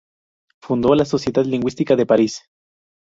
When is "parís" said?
2.07-2.41